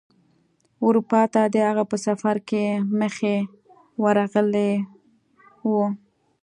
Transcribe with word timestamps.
اروپا 0.85 1.21
ته 1.33 1.41
د 1.53 1.55
هغه 1.67 1.83
په 1.91 1.97
سفر 2.07 2.35
کې 2.49 2.63
مخې 2.99 3.35
ورغلی 4.03 4.71
و. 5.69 5.71